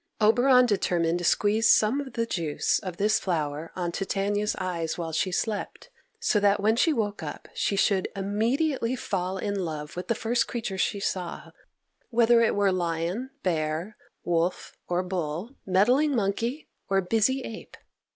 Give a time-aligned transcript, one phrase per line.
[0.19, 5.11] Oberon determined to squeeze some of the juice of this flower on Titania's eyes while
[5.11, 10.07] she slept, so that when she woke up she should immediately fall in love with
[10.07, 11.51] the first creature she saw,
[12.09, 17.77] whether it were lion, bear, wolf, or bull, meddling monkey or busy ape.